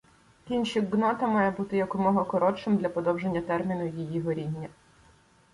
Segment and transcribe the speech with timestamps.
[0.47, 4.67] Кінчик ґнота має бути якомога коротшим для подовження терміну її горіння.